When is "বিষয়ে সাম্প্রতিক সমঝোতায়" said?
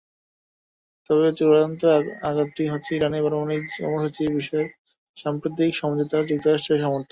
4.37-6.27